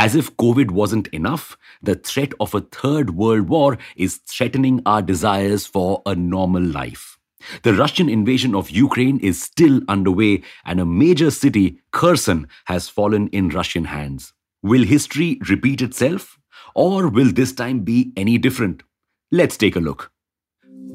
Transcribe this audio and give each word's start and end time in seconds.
As 0.00 0.14
if 0.14 0.36
COVID 0.36 0.70
wasn't 0.70 1.08
enough, 1.08 1.58
the 1.82 1.96
threat 1.96 2.32
of 2.38 2.54
a 2.54 2.60
third 2.60 3.16
world 3.16 3.48
war 3.48 3.78
is 3.96 4.18
threatening 4.18 4.80
our 4.86 5.02
desires 5.02 5.66
for 5.66 6.02
a 6.06 6.14
normal 6.14 6.62
life. 6.62 7.18
The 7.64 7.74
Russian 7.74 8.08
invasion 8.08 8.54
of 8.54 8.70
Ukraine 8.70 9.18
is 9.18 9.42
still 9.42 9.80
underway, 9.88 10.44
and 10.64 10.78
a 10.78 10.86
major 10.86 11.32
city, 11.32 11.80
Kherson, 11.90 12.46
has 12.66 12.88
fallen 12.88 13.26
in 13.32 13.48
Russian 13.48 13.86
hands. 13.86 14.32
Will 14.62 14.84
history 14.84 15.40
repeat 15.48 15.82
itself? 15.82 16.38
Or 16.76 17.08
will 17.08 17.32
this 17.32 17.52
time 17.52 17.80
be 17.80 18.12
any 18.16 18.38
different? 18.38 18.84
Let's 19.32 19.56
take 19.56 19.74
a 19.74 19.80
look. 19.80 20.12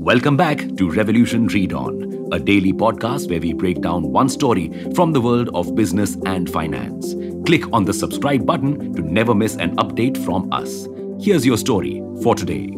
Welcome 0.03 0.35
back 0.35 0.57
to 0.75 0.89
Revolution 0.89 1.47
Read 1.47 1.71
On, 1.71 2.27
a 2.33 2.37
daily 2.37 2.73
podcast 2.73 3.29
where 3.29 3.39
we 3.39 3.53
break 3.53 3.79
down 3.79 4.11
one 4.11 4.27
story 4.27 4.69
from 4.93 5.13
the 5.13 5.21
world 5.21 5.49
of 5.55 5.75
business 5.75 6.17
and 6.25 6.49
finance. 6.49 7.13
Click 7.45 7.71
on 7.71 7.85
the 7.85 7.93
subscribe 7.93 8.45
button 8.45 8.93
to 8.95 9.01
never 9.01 9.33
miss 9.33 9.55
an 9.55 9.77
update 9.77 10.21
from 10.25 10.51
us. 10.51 10.89
Here's 11.21 11.45
your 11.45 11.55
story 11.55 12.03
for 12.21 12.35
today. 12.35 12.75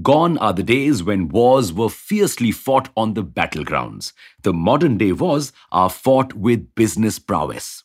Gone 0.00 0.38
are 0.38 0.52
the 0.52 0.62
days 0.62 1.02
when 1.02 1.26
wars 1.26 1.72
were 1.72 1.90
fiercely 1.90 2.52
fought 2.52 2.88
on 2.96 3.14
the 3.14 3.24
battlegrounds. 3.24 4.12
The 4.42 4.52
modern 4.52 4.98
day 4.98 5.10
wars 5.10 5.52
are 5.72 5.90
fought 5.90 6.34
with 6.34 6.72
business 6.76 7.18
prowess. 7.18 7.82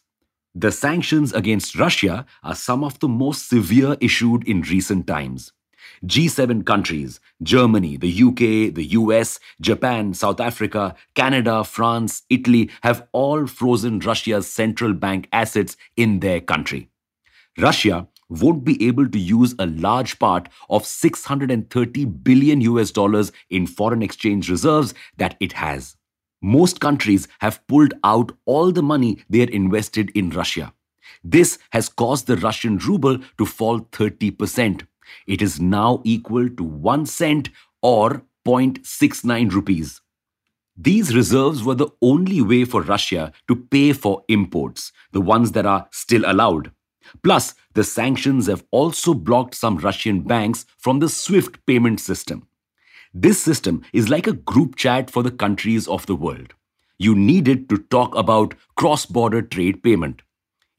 The 0.53 0.71
sanctions 0.71 1.33
against 1.33 1.75
Russia 1.75 2.27
are 2.43 2.53
some 2.53 2.83
of 2.83 2.99
the 2.99 3.07
most 3.07 3.49
severe 3.49 3.97
issued 3.99 4.47
in 4.47 4.61
recent 4.61 5.07
times. 5.07 5.53
G7 6.05 6.65
countries, 6.65 7.19
Germany, 7.43 7.97
the 7.97 8.23
UK, 8.23 8.73
the 8.73 8.87
US, 8.91 9.39
Japan, 9.59 10.13
South 10.13 10.39
Africa, 10.39 10.95
Canada, 11.15 11.63
France, 11.63 12.23
Italy 12.29 12.69
have 12.83 13.07
all 13.11 13.47
frozen 13.47 13.99
Russia's 13.99 14.47
central 14.47 14.93
bank 14.93 15.27
assets 15.31 15.77
in 15.95 16.19
their 16.19 16.41
country. 16.41 16.89
Russia 17.57 18.07
won't 18.29 18.63
be 18.63 18.87
able 18.87 19.07
to 19.09 19.19
use 19.19 19.53
a 19.59 19.65
large 19.65 20.17
part 20.17 20.47
of 20.69 20.85
630 20.85 22.05
billion 22.05 22.61
US 22.61 22.91
dollars 22.91 23.31
in 23.49 23.67
foreign 23.67 24.01
exchange 24.01 24.49
reserves 24.49 24.93
that 25.17 25.35
it 25.39 25.53
has. 25.53 25.97
Most 26.41 26.79
countries 26.79 27.27
have 27.39 27.65
pulled 27.67 27.93
out 28.03 28.31
all 28.45 28.71
the 28.71 28.81
money 28.81 29.23
they 29.29 29.39
had 29.39 29.49
invested 29.49 30.09
in 30.11 30.29
Russia. 30.31 30.73
This 31.23 31.59
has 31.71 31.89
caused 31.89 32.27
the 32.27 32.37
Russian 32.37 32.77
ruble 32.77 33.19
to 33.37 33.45
fall 33.45 33.81
30%. 33.81 34.87
It 35.27 35.41
is 35.41 35.59
now 35.59 36.01
equal 36.03 36.49
to 36.49 36.63
1 36.63 37.05
cent 37.05 37.49
or 37.81 38.23
0.69 38.45 39.51
rupees. 39.51 40.01
These 40.77 41.15
reserves 41.15 41.63
were 41.63 41.75
the 41.75 41.91
only 42.01 42.41
way 42.41 42.65
for 42.65 42.81
Russia 42.81 43.31
to 43.47 43.55
pay 43.55 43.93
for 43.93 44.23
imports, 44.27 44.91
the 45.11 45.21
ones 45.21 45.51
that 45.51 45.65
are 45.65 45.87
still 45.91 46.23
allowed. 46.25 46.71
Plus, 47.23 47.53
the 47.73 47.83
sanctions 47.83 48.47
have 48.47 48.63
also 48.71 49.13
blocked 49.13 49.55
some 49.55 49.77
Russian 49.77 50.21
banks 50.21 50.65
from 50.77 50.99
the 50.99 51.09
SWIFT 51.09 51.65
payment 51.65 51.99
system. 51.99 52.47
This 53.13 53.41
system 53.43 53.83
is 53.91 54.09
like 54.09 54.27
a 54.27 54.33
group 54.33 54.75
chat 54.75 55.11
for 55.11 55.21
the 55.21 55.31
countries 55.31 55.87
of 55.87 56.05
the 56.05 56.15
world. 56.15 56.53
You 56.97 57.13
need 57.15 57.47
it 57.47 57.67
to 57.69 57.77
talk 57.77 58.15
about 58.15 58.55
cross 58.75 59.05
border 59.05 59.41
trade 59.41 59.83
payment. 59.83 60.21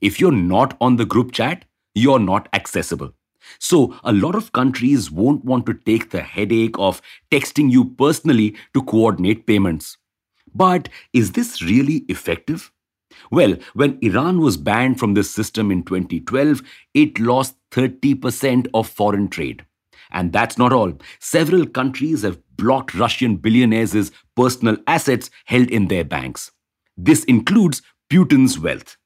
If 0.01 0.19
you're 0.19 0.33
not 0.33 0.77
on 0.81 0.97
the 0.97 1.05
group 1.05 1.33
chat, 1.33 1.65
you're 1.95 2.19
not 2.19 2.49
accessible. 2.53 3.13
So, 3.59 3.99
a 4.05 4.13
lot 4.13 4.35
of 4.35 4.53
countries 4.53 5.11
won't 5.11 5.45
want 5.45 5.67
to 5.67 5.75
take 5.75 6.11
the 6.11 6.23
headache 6.23 6.79
of 6.79 7.03
texting 7.31 7.71
you 7.71 7.85
personally 7.85 8.57
to 8.75 8.83
coordinate 8.83 9.47
payments. 9.47 9.99
But 10.55 10.89
is 11.13 11.33
this 11.33 11.63
really 11.63 12.05
effective? 12.09 12.73
Well, 13.31 13.57
when 13.75 13.99
Iran 14.03 14.41
was 14.41 14.57
banned 14.57 14.99
from 14.99 15.15
this 15.15 15.31
system 15.31 15.71
in 15.71 15.83
2012, 15.83 16.63
it 16.95 17.19
lost 17.19 17.57
30% 17.73 18.69
of 18.75 18.89
foreign 18.89 19.29
trade. 19.29 19.65
And 20.11 20.33
that's 20.33 20.59
not 20.59 20.73
all. 20.73 20.93
Several 21.21 21.67
countries 21.67 22.23
have 22.23 22.39
blocked 22.57 22.95
Russian 22.95 23.37
billionaires' 23.37 24.13
personal 24.37 24.77
assets 24.87 25.31
held 25.47 25.71
in 25.71 25.89
their 25.89 26.05
banks. 26.05 26.51
This 26.97 27.25
includes 27.25 27.83
Putin's 28.11 28.59
wealth. 28.59 28.97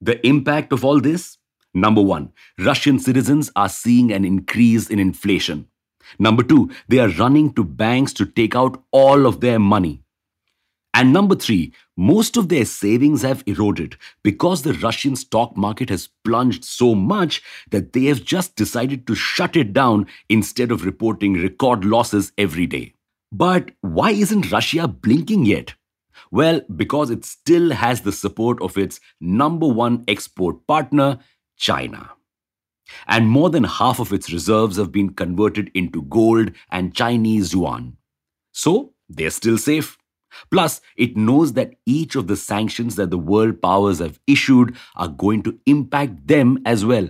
The 0.00 0.24
impact 0.26 0.72
of 0.72 0.84
all 0.84 1.00
this 1.00 1.37
Number 1.80 2.02
one, 2.02 2.32
Russian 2.58 2.98
citizens 2.98 3.52
are 3.54 3.68
seeing 3.68 4.12
an 4.12 4.24
increase 4.24 4.90
in 4.90 4.98
inflation. 4.98 5.68
Number 6.18 6.42
two, 6.42 6.70
they 6.88 6.98
are 6.98 7.08
running 7.08 7.52
to 7.54 7.62
banks 7.62 8.12
to 8.14 8.26
take 8.26 8.56
out 8.56 8.82
all 8.90 9.26
of 9.26 9.40
their 9.40 9.60
money. 9.60 10.02
And 10.92 11.12
number 11.12 11.36
three, 11.36 11.72
most 11.96 12.36
of 12.36 12.48
their 12.48 12.64
savings 12.64 13.22
have 13.22 13.44
eroded 13.46 13.96
because 14.24 14.62
the 14.62 14.72
Russian 14.72 15.14
stock 15.14 15.56
market 15.56 15.90
has 15.90 16.08
plunged 16.24 16.64
so 16.64 16.94
much 16.96 17.42
that 17.70 17.92
they 17.92 18.06
have 18.06 18.24
just 18.24 18.56
decided 18.56 19.06
to 19.06 19.14
shut 19.14 19.54
it 19.54 19.72
down 19.72 20.06
instead 20.28 20.72
of 20.72 20.84
reporting 20.84 21.34
record 21.34 21.84
losses 21.84 22.32
every 22.36 22.66
day. 22.66 22.94
But 23.30 23.70
why 23.82 24.10
isn't 24.10 24.50
Russia 24.50 24.88
blinking 24.88 25.44
yet? 25.44 25.74
Well, 26.32 26.62
because 26.74 27.10
it 27.10 27.24
still 27.24 27.70
has 27.70 28.00
the 28.00 28.12
support 28.12 28.60
of 28.60 28.76
its 28.76 28.98
number 29.20 29.68
one 29.68 30.04
export 30.08 30.66
partner, 30.66 31.20
China. 31.58 32.12
And 33.06 33.28
more 33.28 33.50
than 33.50 33.64
half 33.64 34.00
of 34.00 34.12
its 34.12 34.32
reserves 34.32 34.76
have 34.76 34.90
been 34.90 35.10
converted 35.10 35.70
into 35.74 36.02
gold 36.02 36.52
and 36.70 36.94
Chinese 36.94 37.52
yuan. 37.52 37.96
So, 38.52 38.94
they're 39.08 39.30
still 39.30 39.58
safe. 39.58 39.98
Plus, 40.50 40.80
it 40.96 41.16
knows 41.16 41.54
that 41.54 41.74
each 41.86 42.14
of 42.14 42.26
the 42.26 42.36
sanctions 42.36 42.96
that 42.96 43.10
the 43.10 43.18
world 43.18 43.60
powers 43.60 43.98
have 43.98 44.20
issued 44.26 44.76
are 44.96 45.08
going 45.08 45.42
to 45.42 45.58
impact 45.66 46.26
them 46.26 46.58
as 46.64 46.84
well. 46.84 47.08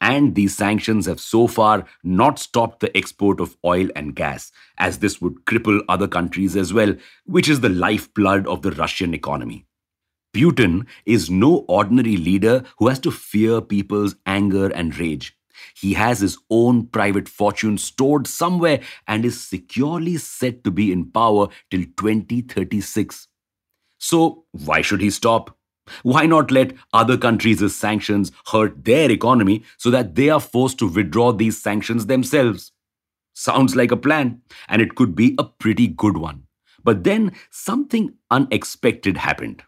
And 0.00 0.34
these 0.34 0.56
sanctions 0.56 1.06
have 1.06 1.20
so 1.20 1.46
far 1.46 1.86
not 2.04 2.38
stopped 2.38 2.80
the 2.80 2.94
export 2.96 3.40
of 3.40 3.56
oil 3.64 3.88
and 3.96 4.14
gas, 4.14 4.52
as 4.78 4.98
this 4.98 5.20
would 5.20 5.44
cripple 5.46 5.80
other 5.88 6.06
countries 6.06 6.54
as 6.54 6.72
well, 6.72 6.94
which 7.24 7.48
is 7.48 7.60
the 7.60 7.70
lifeblood 7.70 8.46
of 8.46 8.62
the 8.62 8.72
Russian 8.72 9.14
economy. 9.14 9.66
Putin 10.36 10.86
is 11.06 11.30
no 11.30 11.64
ordinary 11.66 12.18
leader 12.18 12.62
who 12.76 12.88
has 12.88 12.98
to 12.98 13.10
fear 13.10 13.62
people's 13.62 14.16
anger 14.26 14.66
and 14.68 14.98
rage. 14.98 15.34
He 15.74 15.94
has 15.94 16.20
his 16.20 16.36
own 16.50 16.88
private 16.88 17.26
fortune 17.26 17.78
stored 17.78 18.26
somewhere 18.26 18.80
and 19.08 19.24
is 19.24 19.40
securely 19.42 20.18
set 20.18 20.62
to 20.64 20.70
be 20.70 20.92
in 20.92 21.10
power 21.10 21.48
till 21.70 21.84
2036. 21.96 23.28
So, 23.96 24.44
why 24.52 24.82
should 24.82 25.00
he 25.00 25.08
stop? 25.08 25.56
Why 26.02 26.26
not 26.26 26.50
let 26.50 26.74
other 26.92 27.16
countries' 27.16 27.74
sanctions 27.74 28.30
hurt 28.48 28.84
their 28.84 29.10
economy 29.10 29.64
so 29.78 29.90
that 29.90 30.16
they 30.16 30.28
are 30.28 30.40
forced 30.40 30.78
to 30.80 30.88
withdraw 30.88 31.32
these 31.32 31.62
sanctions 31.62 32.04
themselves? 32.04 32.72
Sounds 33.32 33.74
like 33.74 33.90
a 33.90 33.96
plan, 33.96 34.42
and 34.68 34.82
it 34.82 34.96
could 34.96 35.14
be 35.14 35.34
a 35.38 35.44
pretty 35.44 35.86
good 35.86 36.18
one. 36.18 36.42
But 36.84 37.04
then 37.04 37.32
something 37.50 38.16
unexpected 38.30 39.16
happened. 39.16 39.62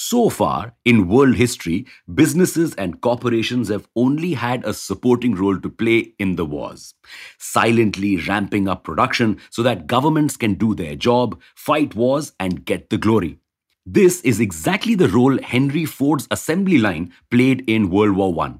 So 0.00 0.28
far, 0.28 0.74
in 0.84 1.08
world 1.08 1.34
history, 1.34 1.84
businesses 2.14 2.72
and 2.76 3.00
corporations 3.00 3.68
have 3.68 3.88
only 3.96 4.34
had 4.34 4.64
a 4.64 4.72
supporting 4.72 5.34
role 5.34 5.58
to 5.58 5.68
play 5.68 6.14
in 6.20 6.36
the 6.36 6.44
wars, 6.44 6.94
silently 7.36 8.16
ramping 8.16 8.68
up 8.68 8.84
production 8.84 9.40
so 9.50 9.64
that 9.64 9.88
governments 9.88 10.36
can 10.36 10.54
do 10.54 10.72
their 10.76 10.94
job, 10.94 11.40
fight 11.56 11.96
wars, 11.96 12.30
and 12.38 12.64
get 12.64 12.90
the 12.90 12.96
glory. 12.96 13.40
This 13.84 14.20
is 14.20 14.38
exactly 14.38 14.94
the 14.94 15.08
role 15.08 15.36
Henry 15.42 15.84
Ford's 15.84 16.28
assembly 16.30 16.78
line 16.78 17.12
played 17.28 17.68
in 17.68 17.90
World 17.90 18.14
War 18.14 18.46
I. 18.46 18.54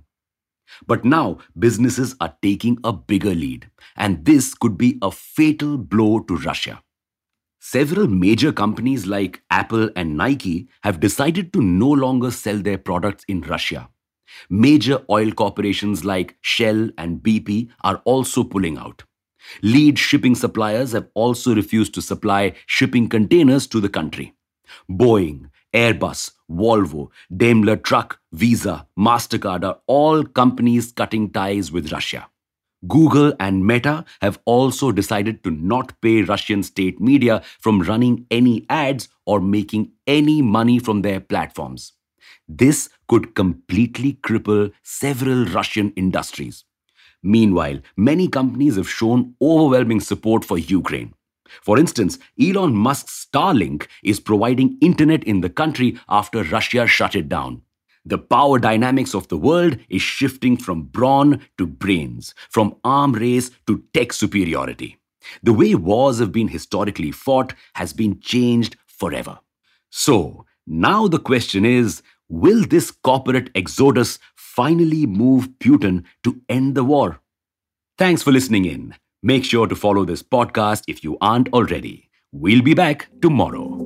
But 0.89 1.05
now, 1.05 1.39
businesses 1.57 2.17
are 2.21 2.35
taking 2.43 2.79
a 2.83 2.93
bigger 2.93 3.33
lead, 3.33 3.71
and 3.95 4.25
this 4.25 4.55
could 4.55 4.77
be 4.77 4.99
a 5.01 5.13
fatal 5.13 5.79
blow 5.79 6.19
to 6.19 6.37
Russia. 6.37 6.83
Several 7.61 8.07
major 8.07 8.53
companies 8.53 9.07
like 9.07 9.43
Apple 9.51 9.91
and 9.97 10.17
Nike 10.17 10.69
have 10.83 11.01
decided 11.01 11.53
to 11.53 11.61
no 11.61 11.91
longer 11.91 12.31
sell 12.31 12.59
their 12.59 12.79
products 12.79 13.25
in 13.27 13.41
Russia. 13.41 13.89
Major 14.49 15.03
oil 15.11 15.33
corporations 15.33 16.05
like 16.05 16.37
Shell 16.41 16.91
and 16.97 17.21
BP 17.21 17.69
are 17.83 18.01
also 18.05 18.45
pulling 18.45 18.79
out. 18.79 19.03
Lead 19.63 19.99
shipping 19.99 20.35
suppliers 20.35 20.93
have 20.93 21.09
also 21.15 21.55
refused 21.55 21.95
to 21.95 22.03
supply 22.03 22.55
shipping 22.67 23.09
containers 23.09 23.67
to 23.69 23.81
the 23.81 23.89
country. 23.89 24.35
Boeing, 24.89 25.51
Airbus, 25.75 26.33
Volvo, 26.51 27.11
Daimler 27.35 27.77
Truck, 27.77 28.21
Visa, 28.33 28.87
MasterCard 28.99 29.65
are 29.65 29.79
all 29.87 30.25
companies 30.25 30.93
cutting 30.93 31.31
ties 31.31 31.73
with 31.73 31.93
Russia. 31.93 32.29
Google 32.87 33.35
and 33.41 33.67
Meta 33.67 34.05
have 34.23 34.39
also 34.45 34.93
decided 34.93 35.43
to 35.43 35.51
not 35.51 36.01
pay 36.01 36.23
Russian 36.23 36.63
state 36.63 37.01
media 37.01 37.43
from 37.59 37.81
running 37.81 38.27
any 38.31 38.67
ads 38.71 39.09
or 39.27 39.41
making 39.41 39.93
any 40.07 40.43
money 40.43 40.79
from 40.79 41.03
their 41.03 41.21
platforms. 41.21 41.93
This 42.47 42.89
could 43.09 43.35
completely 43.35 44.15
cripple 44.15 44.73
several 44.83 45.45
Russian 45.47 45.93
industries. 45.97 46.65
Meanwhile, 47.23 47.81
many 47.97 48.29
companies 48.29 48.77
have 48.77 48.89
shown 48.89 49.35
overwhelming 49.43 50.01
support 50.01 50.45
for 50.45 50.57
Ukraine. 50.57 51.15
For 51.63 51.79
instance, 51.79 52.19
Elon 52.41 52.77
Musk's 52.77 53.27
Starlink 53.27 53.89
is 54.05 54.21
providing 54.21 54.79
internet 54.81 55.25
in 55.25 55.41
the 55.41 55.51
country 55.51 55.99
after 56.09 56.45
Russia 56.45 56.87
shut 56.87 57.17
it 57.17 57.29
down. 57.29 57.63
The 58.05 58.19
power 58.19 58.59
dynamics 58.59 59.15
of 59.15 59.29
the 59.29 59.37
world 59.37 59.79
is 59.89 60.03
shifting 60.03 60.57
from 60.57 60.83
brawn 60.83 61.41
to 61.59 61.67
brains, 61.67 62.35
from 62.49 62.77
arm 62.85 63.13
race 63.13 63.51
to 63.67 63.85
tech 63.93 64.13
superiority. 64.13 64.99
The 65.43 65.53
way 65.53 65.75
wars 65.75 66.19
have 66.19 66.33
been 66.33 66.49
historically 66.49 67.11
fought 67.11 67.55
has 67.75 67.93
been 67.93 68.21
changed 68.21 68.77
forever. 68.87 69.39
So, 69.91 70.47
now 70.67 71.09
the 71.09 71.19
question 71.19 71.65
is 71.65 72.03
will 72.29 72.65
this 72.65 72.91
corporate 72.91 73.51
exodus 73.55 74.19
finally 74.37 75.07
move 75.07 75.49
Putin 75.61 76.05
to 76.25 76.41
end 76.49 76.75
the 76.75 76.85
war? 76.85 77.21
Thanks 77.97 78.23
for 78.23 78.33
listening 78.33 78.65
in. 78.65 78.95
Make 79.23 79.45
sure 79.45 79.67
to 79.67 79.75
follow 79.75 80.05
this 80.05 80.23
podcast 80.23 80.85
if 80.87 81.03
you 81.03 81.19
aren't 81.21 81.53
already. 81.53 82.09
We'll 82.33 82.63
be 82.63 82.75
back 82.75 83.09
tomorrow. 83.21 83.78